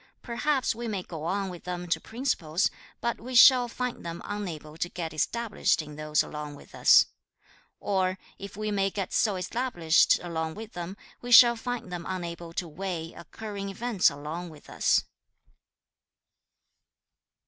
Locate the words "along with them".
10.23-10.97